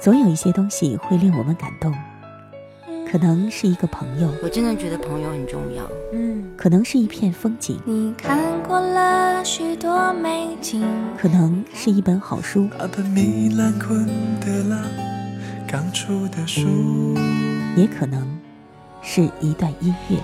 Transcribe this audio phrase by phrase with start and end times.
[0.00, 1.92] 总有一些东西会令我们感动，
[3.10, 5.82] 可能是一个朋友，我真的觉得朋友很重要。
[6.12, 10.86] 嗯，可能是一片风景，你看过了许多美景，
[11.20, 12.68] 可能是一本好书，
[17.76, 18.38] 也可能
[19.02, 20.16] 是一段音乐。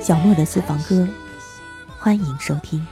[0.00, 1.08] 小莫的私房歌，
[1.98, 2.86] 欢迎收听。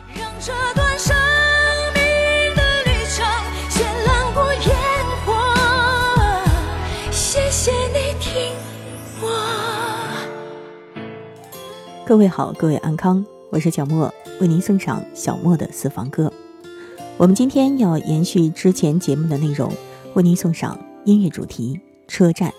[12.08, 16.32] 各位好，各位安康，我是小莫，为您送上小莫的私房歌。
[17.18, 19.70] 我们今天要延续之前节目的内容，
[20.14, 21.78] 为您送上音乐主题
[22.10, 22.50] 《车站》。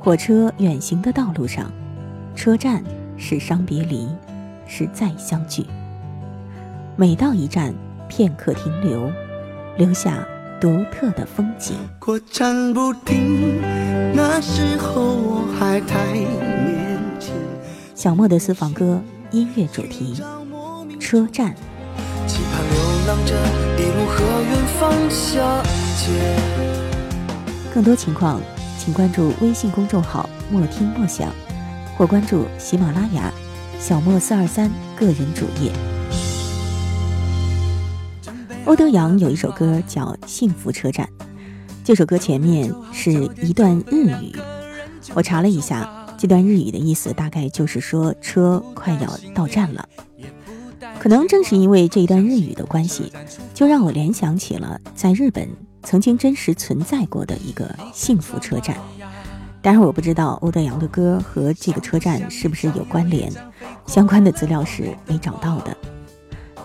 [0.00, 1.70] 火车远行的道路上，
[2.34, 2.82] 车站
[3.16, 4.08] 是伤别离，
[4.66, 5.64] 是再相聚。
[6.96, 7.72] 每到一站，
[8.08, 9.08] 片刻停留，
[9.76, 10.26] 留下。
[10.60, 11.76] 独特的风景。
[11.98, 13.60] 过站不停，
[14.14, 17.34] 那时候我还太年轻。
[17.94, 20.14] 小莫的私房歌音乐主题
[21.00, 21.50] 《车站》。
[22.26, 23.34] 期盼流浪着，
[23.78, 25.62] 一路和远方相
[25.96, 26.06] 见。
[27.72, 28.40] 更多情况，
[28.78, 31.30] 请关注微信公众号“莫听莫想”，
[31.96, 33.30] 或关注喜马拉雅
[33.78, 35.70] “小莫四二三”个人主页。
[38.66, 41.08] 欧德阳有一首歌叫《幸福车站》，
[41.84, 44.34] 这首歌前面是一段日语，
[45.14, 49.88] 我查了一下，这段日语的意思大概就是说车快要到站了。
[50.98, 53.12] 可能正是因为这一段日语的关系，
[53.54, 55.48] 就让我联想起了在日本
[55.84, 58.76] 曾经真实存在过的一个幸福车站。
[59.62, 63.32] 当然，我不知道欧德阳的歌和这个车站是不是有关联，
[63.86, 65.76] 相关的资料是没找到的。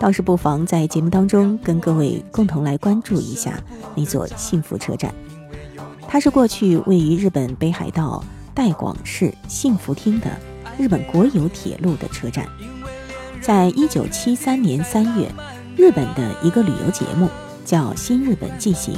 [0.02, 3.56] 倒是不妨在节目当中跟各位共同来关注一下
[3.94, 5.14] 那座幸福车站。
[6.08, 10.28] 它是过去位于日本北海道代广市幸福町的
[10.76, 12.44] 日本国有铁路的车站。
[13.40, 15.30] 在一九七三年三月，
[15.76, 17.28] 日本的一个旅游节目
[17.64, 18.94] 叫《新日本纪行》，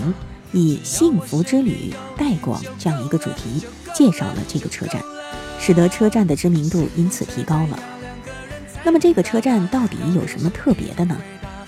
[0.53, 3.63] 以“幸福之旅代广”这样一个主题
[3.95, 5.03] 介绍了这个车站，
[5.61, 7.79] 使得车站的知名度因此提高了。
[8.85, 11.17] 那么这个车站到底有什么特别的呢？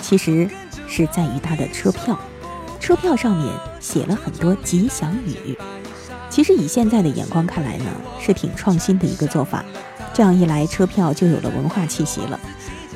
[0.02, 0.48] 其实
[0.86, 2.16] 是在于它的车票，
[2.78, 5.56] 车票上面写了很多吉祥语。
[6.28, 7.86] 其实以现在的眼光看来呢，
[8.20, 9.64] 是挺创新的一个做法。
[10.12, 12.38] 这样一来，车票就有了文化气息了。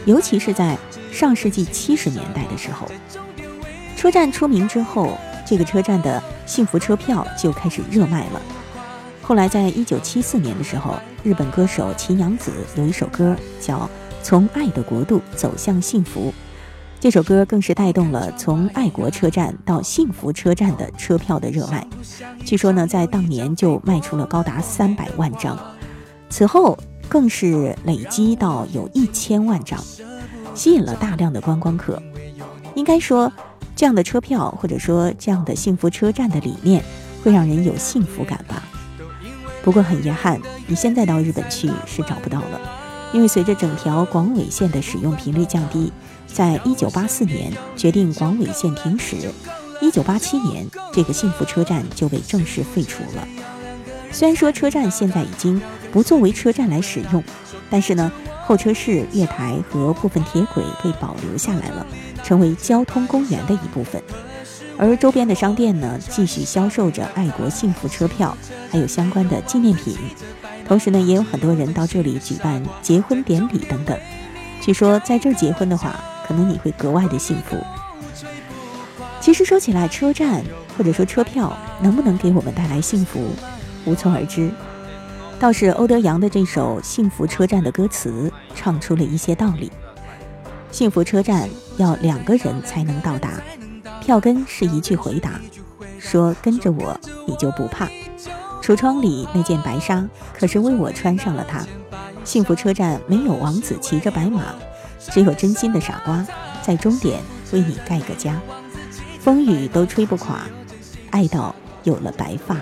[0.04, 0.76] 尤其是在
[1.10, 2.86] 上世纪七十年代的时候，
[3.96, 5.16] 车站出名之后，
[5.46, 8.42] 这个车站的幸福车票就开始热卖了。
[9.22, 13.88] 后来在一九七四年的时候，日本歌手秦阳子有一首歌叫。
[14.22, 16.32] 从爱的国度走向幸福，
[17.00, 21.86] 这首歌更是带动了从爱国车站到幸福车站的车票的热卖。
[22.44, 25.58] 据说呢，在当年就卖出了高达三百万张，
[26.28, 26.78] 此后
[27.08, 29.82] 更是累积到有一千万张，
[30.54, 32.00] 吸引了大量的观光客。
[32.74, 33.32] 应该说，
[33.74, 36.84] 这样的车票或者说这样的幸福车站的理念，
[37.24, 38.62] 会让人有幸福感吧。
[39.62, 42.79] 不过很遗憾，你现在到日本去是找不到了。
[43.12, 45.92] 因为随着整条广尾线的使用频率降低，
[46.26, 49.16] 在一九八四年决定广尾线停驶，
[49.80, 53.26] 一九八七年这个幸福车站就被正式废除了。
[54.12, 55.60] 虽然说车站现在已经
[55.92, 57.22] 不作为车站来使用，
[57.68, 58.10] 但是呢，
[58.44, 61.86] 候车室、月台和部分铁轨被保留下来了，
[62.22, 64.02] 成为交通公园的一部分。
[64.76, 68.36] 而周边的商店呢，继续销售着爱国幸福车票，
[68.70, 69.96] 还有相关的纪念品。
[70.70, 73.98] 同时呢，也有很多人到这里举办结婚典礼等等。
[74.60, 77.56] 据说在这儿结婚的话，可能你会格外的幸福。
[79.20, 80.44] 其实说起来，车站
[80.78, 83.30] 或者说车票能不能给我们带来幸福，
[83.84, 84.48] 无从而知。
[85.40, 89.72] 倒是欧德阳的这首《幸福车站》的歌词唱出了一些道理：
[90.70, 93.42] 幸福车站要两个人才能到达，
[94.00, 95.32] 票根是一句回答，
[95.98, 96.96] 说跟着我
[97.26, 97.88] 你就不怕。
[98.70, 101.66] 橱窗里那件白纱，可是为我穿上了它。
[102.22, 104.54] 幸福车站没有王子骑着白马，
[105.00, 106.24] 只有真心的傻瓜
[106.62, 107.20] 在终点
[107.52, 108.40] 为你盖个家。
[109.18, 110.42] 风雨都吹不垮，
[111.10, 111.52] 爱到
[111.82, 112.54] 有了白发。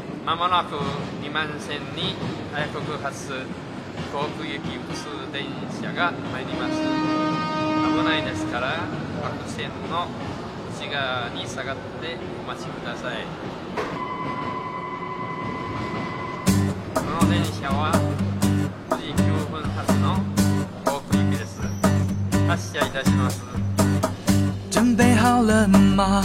[24.71, 26.25] 准备好了吗？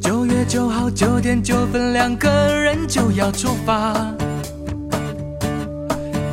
[0.00, 3.94] 九月九号九点九分两个人就要出发。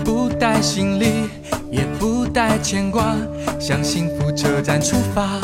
[0.04, 1.30] 不带行李
[1.72, 3.16] 也不带牵挂
[3.60, 5.40] 向幸福车站出发。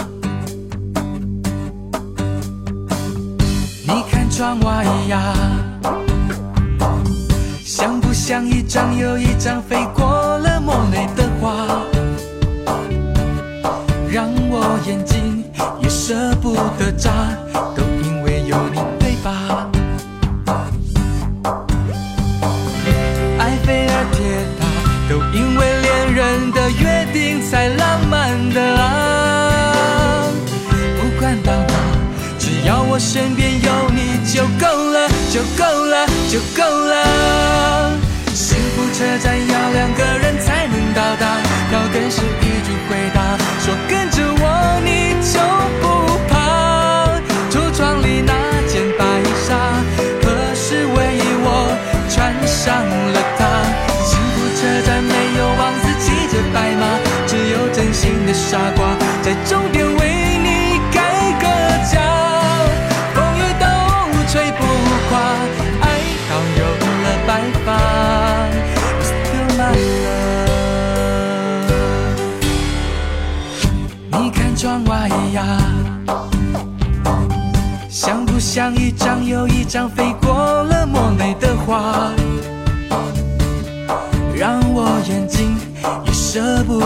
[3.84, 5.34] 你看窗外呀
[8.30, 10.06] 像一张又一张飞过
[10.38, 11.66] 了莫内的画，
[14.08, 15.44] 让我眼睛
[15.82, 17.10] 也舍不得眨，
[17.76, 19.68] 都因为有你，对吧？
[23.40, 24.22] 埃菲尔铁
[24.60, 24.68] 塔，
[25.10, 30.24] 都因为恋人的约定才浪漫的啊！
[31.02, 31.74] 不管到哪，
[32.38, 37.98] 只要我身边有你就够了，就够了，就够了。
[39.00, 41.26] 车站要两个人才能到达，
[41.72, 44.39] 要跟是一句回答，说跟着我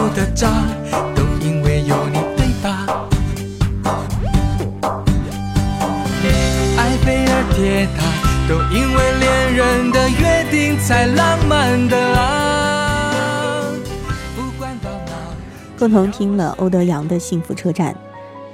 [0.03, 0.49] 舍不得眨，
[1.15, 3.07] 都因为有你，对吧？
[6.77, 8.03] 埃菲尔铁塔，
[8.49, 13.63] 都因为恋人的约定才浪漫的啊！
[14.35, 15.13] 不管到哪，
[15.79, 17.93] 共同听了欧德阳的《幸福车站》，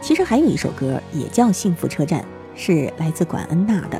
[0.01, 2.21] 其实还有一首歌也叫《幸福车站》，
[2.53, 3.99] 是来自管恩娜的。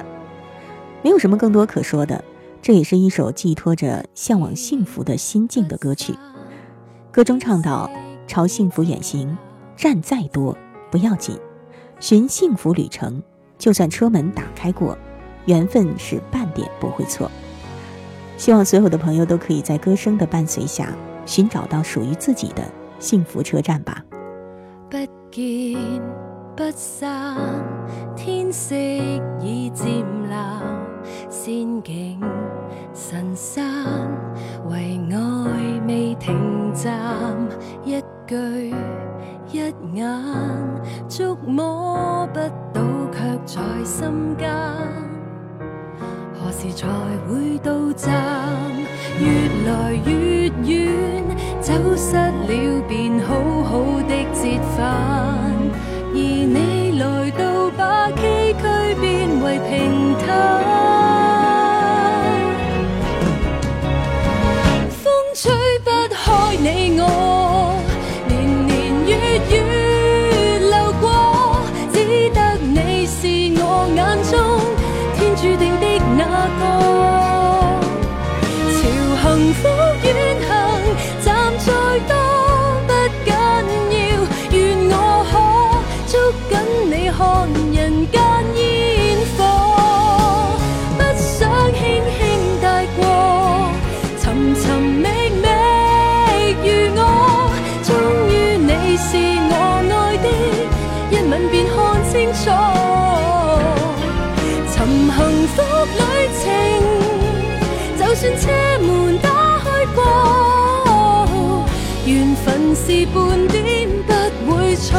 [1.02, 2.24] 没有什么更多可说的，
[2.62, 6.14] 这也是一首寄托着向往幸福的心境的歌曲。
[7.12, 7.90] 歌中唱到
[8.28, 9.36] ：“朝幸福远行，
[9.76, 10.56] 站再多
[10.92, 11.36] 不要紧，
[12.00, 13.22] 寻幸福旅程，
[13.58, 14.96] 就算车门打开过，
[15.46, 17.30] 缘分是半点不会错。”
[18.38, 20.94] 希望所有的朋友都可以在歌声的伴随下，
[21.26, 22.64] 寻找到属于自己的
[23.00, 24.04] 幸福车站吧。
[24.88, 24.98] 不
[25.32, 26.02] 见
[26.56, 27.36] 不散，
[28.16, 30.62] 天色已漸藍，
[31.30, 32.20] 仙境
[32.94, 33.66] 神散，
[34.70, 35.18] 唯愛
[35.88, 36.94] 未停站，
[37.84, 38.74] 一句
[39.52, 40.08] 一眼，
[41.08, 42.40] 觸摸不
[42.74, 42.82] 到
[43.12, 44.50] 卻在心間。
[46.34, 46.88] 何時才
[47.28, 48.12] 會到站？
[49.20, 49.26] 越
[49.70, 51.24] 來越遠，
[51.60, 54.80] 走失了便好好的折返。
[56.12, 59.39] 而你來到，把崎岖变
[108.20, 111.66] 算車門打開過，
[112.06, 113.88] 緣分是半點
[114.46, 114.90] 不會錯。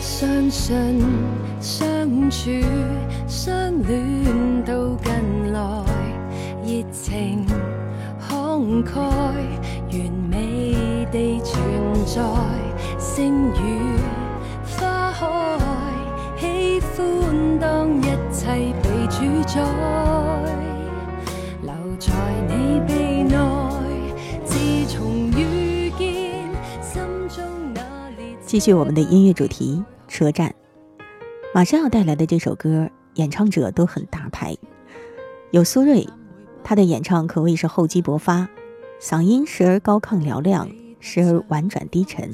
[0.00, 1.04] 相信
[1.60, 2.77] 相處
[12.98, 13.96] 星與
[14.78, 15.20] 花開，
[16.38, 19.60] 喜歡當一切被主宰，
[21.62, 22.12] 留在
[22.48, 23.36] 你臂內，
[24.44, 24.56] 自
[24.86, 26.48] 從遇見，
[26.82, 27.44] 心中
[27.74, 27.80] 那
[28.16, 30.54] 烈继续我们的音乐主题车站，
[31.54, 34.56] 马上要带来的这首歌，演唱者都很大牌，
[35.50, 36.08] 有苏芮，
[36.62, 38.48] 他的演唱可谓是厚积薄发，
[39.00, 40.70] 嗓音时而高亢嘹亮，
[41.00, 42.32] 时而婉转低沉。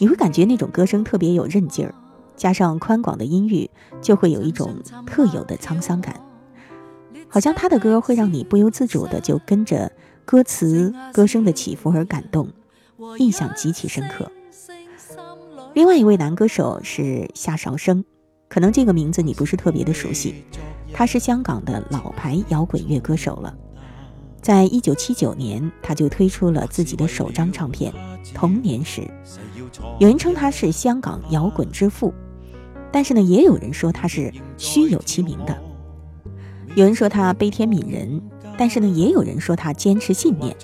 [0.00, 1.94] 你会感觉那种歌声特别有韧劲儿，
[2.36, 3.68] 加上宽广的音域，
[4.00, 4.76] 就会有一种
[5.06, 6.20] 特有的沧桑感，
[7.28, 9.90] 好像他的歌会让你不由自主的就跟着
[10.24, 12.48] 歌词、歌声的起伏而感动，
[13.18, 14.30] 印象极其深刻。
[15.74, 18.04] 另外一位男歌手是夏韶声，
[18.48, 20.44] 可能这个名字你不是特别的熟悉，
[20.92, 23.56] 他是香港的老牌摇滚乐歌手了。
[24.40, 27.92] 在一九七九年，他就推出了自己的首张唱片
[28.32, 29.02] 《童年时》。
[29.98, 32.12] 有人称他是香港摇滚之父，
[32.92, 35.56] 但是呢，也有人说他是虚有其名的。
[36.74, 38.20] 有人说他悲天悯人，
[38.56, 40.54] 但是呢，也有人说他坚持信念。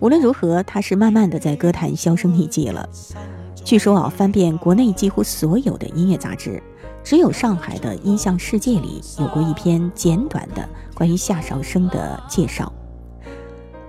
[0.00, 2.88] 无论如何，他是慢慢的在歌坛销声匿迹了。
[3.64, 6.62] 据说啊，翻遍国内几乎所有的音乐杂志，
[7.02, 12.72] 只有上海的音像世界里有过一篇简短的关于夏韶声的介绍。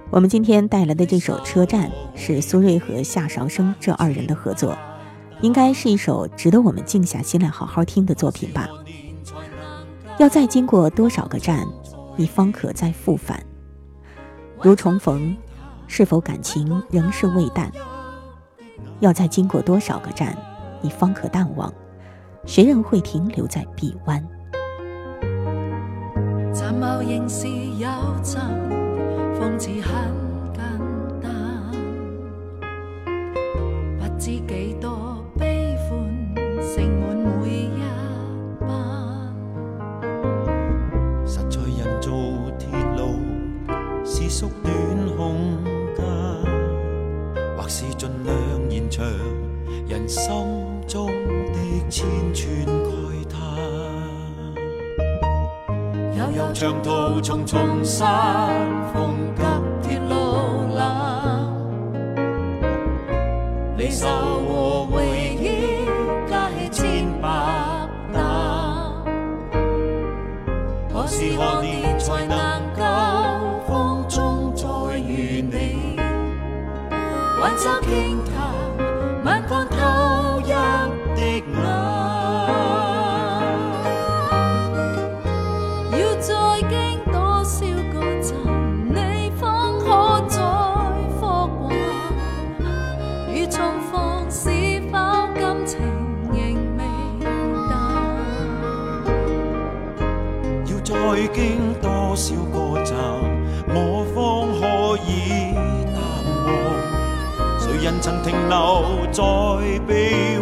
[0.10, 4.78] 我们今天带来的这首《车站》是苏芮和夏韶声这二人的合作，
[5.42, 8.70] 应该是一首值得我们静下心来好好听的作品吧。
[10.18, 11.68] 要再经过多少个站，
[12.16, 13.44] 你方可再复返？
[14.62, 15.36] 如重逢，
[15.88, 17.70] 是否感情仍是未淡？
[19.02, 20.38] 要再经过多少个站，
[20.82, 21.72] 你方可淡忘？
[22.46, 24.26] 谁人会停留在臂弯？
[29.40, 29.94] 方似很
[30.52, 30.64] 简
[31.22, 31.30] 单，
[34.00, 35.90] 不知几多悲欢
[36.60, 37.70] 盛满每一
[38.60, 38.68] 班。
[41.24, 42.10] 实在人造
[42.58, 42.68] 铁
[42.98, 43.00] 路
[44.04, 44.74] 是缩短
[45.16, 45.36] 空
[45.96, 46.04] 间，
[47.56, 48.36] 或是尽量
[48.72, 49.06] 延长
[49.88, 50.34] 人心
[50.88, 51.06] 中
[51.54, 52.90] 的千串慨
[53.30, 53.38] 叹。
[56.16, 58.50] 悠悠长途重重山
[58.96, 59.07] 峰。
[77.68, 78.32] 心倾谈，
[79.26, 79.76] 吻干偷
[80.42, 80.48] 泣
[81.16, 81.52] 的眼。
[85.92, 86.30] 要再
[86.70, 86.72] 经
[87.12, 87.56] 多少
[87.92, 88.32] 个站，
[88.88, 88.98] 你
[89.38, 89.42] 方
[89.80, 89.86] 可
[90.30, 90.36] 再
[91.20, 91.22] 复
[91.68, 91.76] 还？
[93.34, 93.56] 与重
[93.92, 93.92] 逢
[94.30, 94.40] 是
[94.90, 94.94] 否
[95.36, 95.76] 感情
[96.32, 96.38] 仍
[96.78, 96.80] 未
[97.68, 97.76] 淡？
[100.66, 100.94] 要再
[101.34, 101.67] 经。
[108.08, 109.22] 曾停留在
[109.86, 110.38] 臂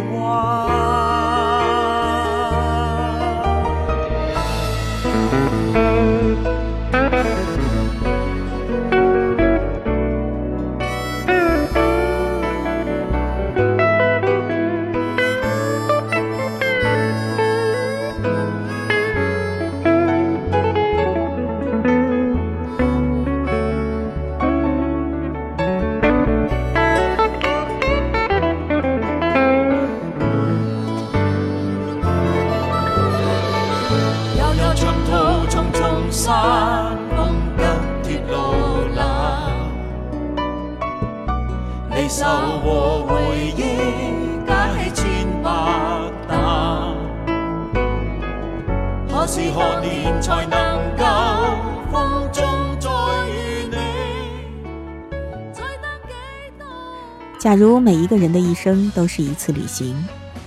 [57.38, 59.96] 假如每一个人的一生都是一次旅行，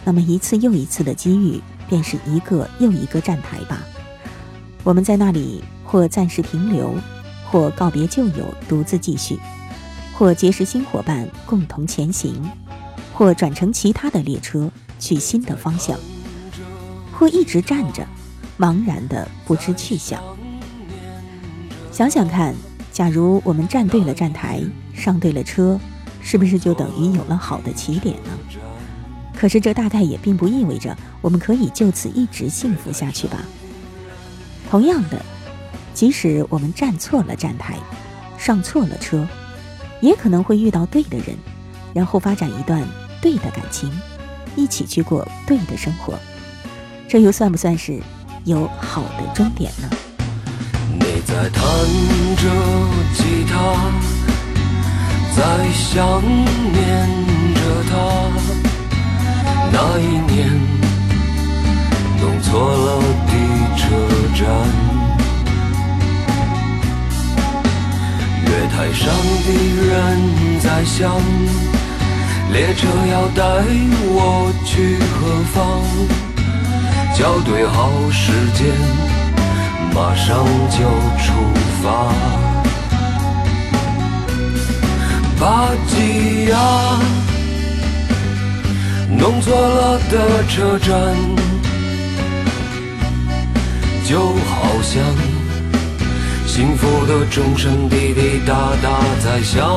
[0.06, 3.82] 那么一次又一次的机遇便是一个又一个站台吧。
[4.86, 6.96] 我们在那里或暂时停留，
[7.50, 9.38] 或告别旧友独自继续，
[10.14, 12.50] 或结识新伙伴共同前行，
[13.14, 16.00] 或转乘其他的列车去新的方向，
[17.12, 18.06] 或一直站着，
[18.60, 20.22] 茫然的不知去向。
[21.92, 22.54] 想想看，
[22.92, 24.62] 假如我们站对了站台，
[24.94, 25.80] 上对了车。
[26.22, 28.30] 是不是就等于有了好的起点呢？
[29.34, 33.42] 可是这大概也并不意味着我们可以就此一直幸福下去吧。
[34.70, 35.24] 同样的，
[35.94, 37.78] 即使我们站错了站台，
[38.38, 39.26] 上错了车，
[40.02, 41.38] 也可能会遇到对的人，
[41.94, 42.86] 然后发展一段
[43.22, 43.90] 对的感情，
[44.58, 46.20] 一起去过对的生活。
[47.08, 47.98] 这又算不算是
[48.50, 49.88] 有好的终点呢？
[50.92, 51.62] 你在弹
[52.36, 52.44] 着
[53.14, 53.54] 吉他。
[55.38, 56.82] 在想念
[57.54, 57.94] 着他，
[59.72, 60.04] 那一
[60.34, 60.50] 年
[62.20, 62.88] 弄错了
[63.28, 63.32] 地
[63.78, 63.86] 车
[64.34, 64.42] 站，
[68.48, 69.06] 月台上
[69.46, 69.48] 的
[69.86, 69.88] 人
[70.60, 71.22] 在想，
[72.52, 73.44] 列车要带
[74.10, 75.20] 我去何
[75.54, 76.29] 方？
[77.20, 78.66] 校对好时间，
[79.94, 80.78] 马上就
[81.20, 81.34] 出
[81.84, 82.14] 发。
[85.38, 86.58] 巴吉亚，
[89.18, 91.14] 弄错了的车站，
[94.06, 95.04] 就好像
[96.48, 99.68] 幸福的钟声滴滴答答在响。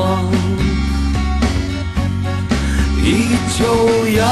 [3.05, 4.29] 依旧呀，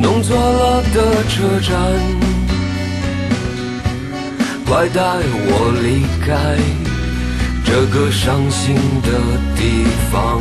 [0.00, 1.76] 弄错了的车站，
[4.64, 6.56] 快带我离开
[7.64, 9.08] 这个伤心的
[9.56, 10.40] 地方。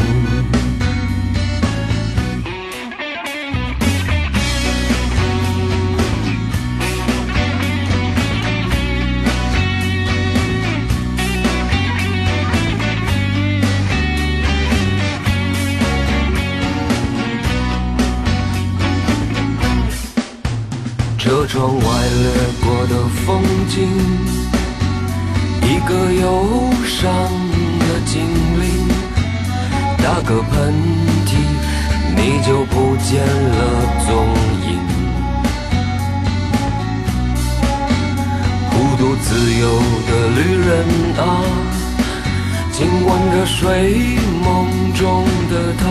[21.48, 22.28] 窗外掠
[22.62, 23.88] 过的风景，
[25.64, 27.10] 一个忧伤
[27.80, 28.22] 的精
[28.60, 28.66] 灵，
[29.98, 30.74] 打个喷
[31.26, 31.38] 嚏，
[32.16, 33.60] 你就不见了
[34.06, 34.28] 踪
[34.68, 34.70] 影。
[38.70, 39.64] 孤独自由
[40.06, 40.70] 的旅人
[41.18, 41.22] 啊，
[42.74, 43.58] 亲吻着睡
[44.44, 44.46] 梦
[44.94, 45.84] 中的他。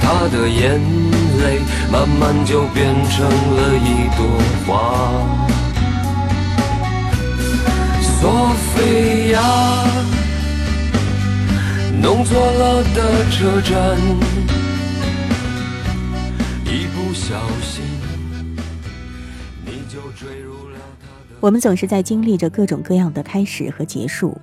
[0.00, 0.80] 他的眼
[1.46, 1.60] 泪
[1.92, 4.26] 慢慢就变成了一朵
[4.66, 4.72] 花。
[8.02, 9.40] 索菲亚，
[12.02, 13.96] 弄错了的车站，
[16.64, 17.84] 一不小心
[19.64, 21.36] 你就坠入了他的。
[21.38, 24.36] 我们总是在经历着各种各样的开始和结束，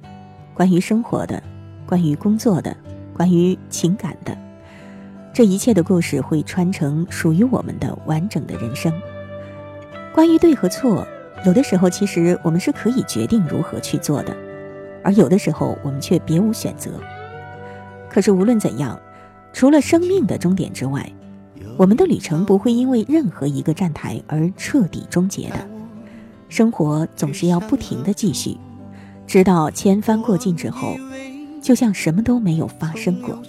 [0.54, 1.44] 关于生活的，
[1.86, 2.74] 关于工作的，
[3.14, 4.43] 关于情感的。
[5.34, 8.94] 这一切的故事会穿成属于我们的完整的人生。
[10.14, 11.08] 关于对和错，
[11.44, 14.38] 有的时候其实我们是可以决定如何去做的，
[15.04, 16.92] 而有的时候我们却别无选择。
[18.08, 19.00] 可是无论怎样，
[19.52, 21.12] 除了生命的终点之外，
[21.78, 25.68] 我们的旅程不会因为任何一个站台而彻底终结的。
[26.48, 28.56] 生活总是要不停的继续，
[29.26, 30.96] 直到千帆过尽之后，
[31.60, 33.42] 就像什么都没有发生过。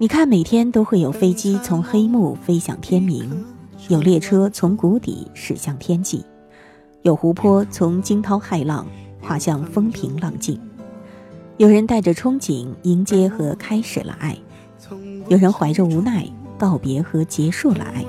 [0.00, 3.44] 你看，每天都会有飞机从黑幕飞向天明，
[3.88, 6.24] 有列车从谷底驶向天际，
[7.02, 8.86] 有湖泊从惊涛骇浪
[9.20, 10.56] 滑向风平浪静，
[11.56, 14.38] 有人带着憧憬迎接和开始了爱，
[15.26, 16.24] 有人怀着无奈
[16.56, 18.04] 告别和结束了爱，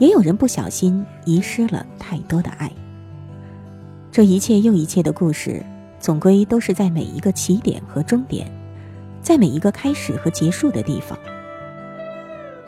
[0.00, 2.68] 也有人不小心遗失了太多的爱。
[4.10, 5.64] 这一切又一切的故事，
[6.00, 8.50] 总归都是在每一个起点和终点。
[9.22, 11.16] 在每一个开始和结束的地方，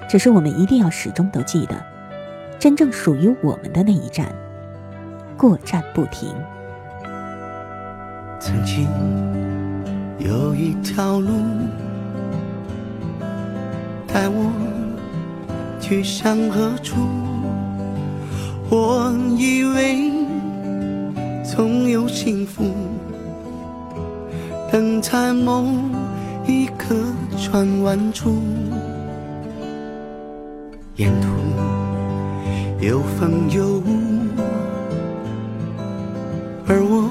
[0.08, 1.74] 只是我们一定要始终都记得，
[2.60, 4.32] 真正属于我们的那一站，
[5.36, 6.32] 过站不停。
[8.38, 8.86] 曾经
[10.18, 11.30] 有一条路，
[14.06, 14.52] 带我
[15.80, 16.96] 去向何处？
[18.70, 20.12] 我以为
[21.42, 22.72] 总有幸福，
[24.70, 25.66] 等在某。
[26.46, 26.94] 一颗
[27.38, 28.38] 转弯处，
[30.96, 31.28] 沿途
[32.80, 33.86] 有风有雾，
[36.66, 37.08] 而我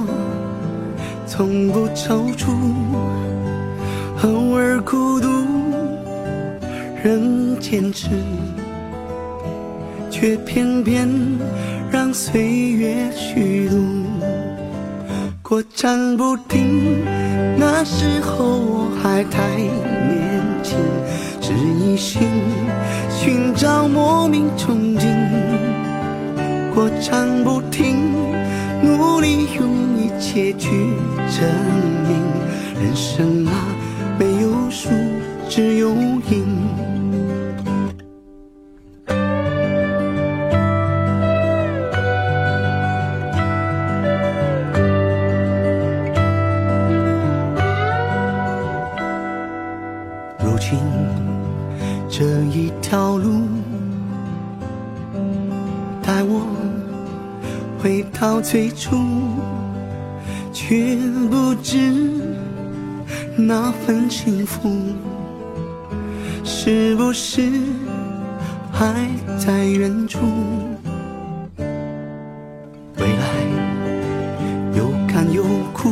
[1.26, 2.52] 从不踌躇，
[4.22, 5.28] 偶尔孤独
[7.04, 8.10] 仍坚持，
[10.12, 11.10] 却偏偏
[11.92, 13.76] 让岁月虚度，
[15.42, 17.23] 过站不停。
[17.66, 20.78] 那时候我还太年轻，
[21.40, 22.28] 只一心
[23.10, 25.08] 寻找莫名憧憬，
[26.76, 28.12] 过站不停，
[28.82, 30.70] 努力用一切去
[31.32, 31.50] 证
[32.06, 32.20] 明，
[32.84, 33.54] 人生啊
[34.20, 34.90] 没有输，
[35.50, 35.90] 只有
[36.30, 36.93] 赢。
[58.54, 58.96] 最初，
[60.54, 60.96] 却
[61.28, 61.92] 不知
[63.36, 64.70] 那份幸福
[66.44, 67.50] 是不是
[68.72, 68.94] 还
[69.40, 70.20] 在远处。
[73.00, 73.26] 未来
[74.78, 75.90] 有甘有苦，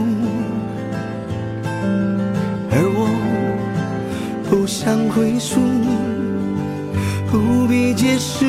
[2.70, 3.08] 而我
[4.48, 5.60] 不想归宿，
[7.32, 8.46] 不必解释，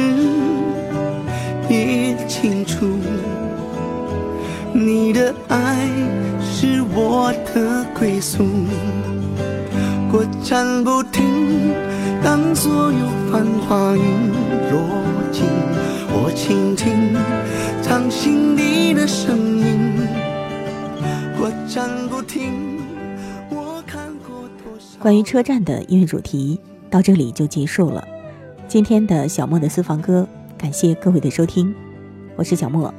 [1.71, 2.99] 也清楚，
[4.85, 5.89] 你的爱
[6.41, 8.45] 是我的归宿。
[10.11, 11.73] 过站不停，
[12.23, 14.03] 当所有繁华陨
[14.71, 14.83] 落
[15.31, 15.45] 尽，
[16.11, 17.15] 我倾听
[17.83, 19.93] 唱心底的声音。
[21.39, 22.81] 过站不停，
[23.51, 24.99] 我看过多少。
[25.01, 28.07] 关于车站的音乐主题到这里就结束了。
[28.67, 30.27] 今天的小莫的私房歌，
[30.59, 31.75] 感谢各位的收听，
[32.37, 32.93] 我是小莫，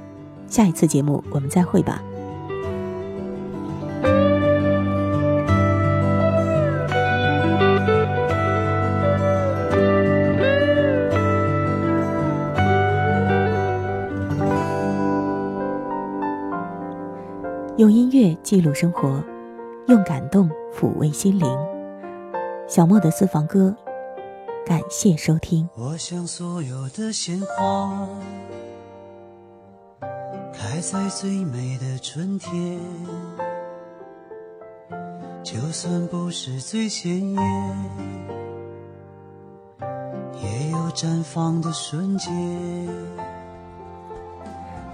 [0.53, 1.99] 下一次节目我们再会吧。
[17.77, 19.23] 用音乐记录生活，
[19.87, 21.47] 用感动抚慰心灵。
[22.67, 23.75] 小莫的私房歌，
[24.63, 25.67] 感谢收听。
[25.75, 28.07] 我想所有的鲜花
[30.73, 32.79] 开在最美的春天，
[35.43, 37.77] 就算不是最鲜艳，
[40.41, 42.33] 也有绽放的瞬间。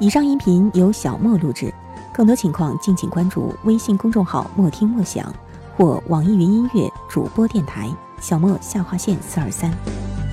[0.02, 1.74] 以上音频由小莫录制，
[2.14, 5.34] 更多情况敬请关注微信公众号“莫听莫想”
[5.78, 7.90] 或网易云音乐主播电台
[8.20, 9.72] “小莫下划线四二三”。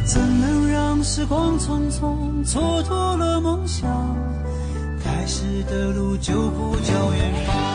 [0.04, 3.88] 怎能让时光匆匆蹉跎了梦想？
[5.26, 7.65] 开始的路就不叫远方。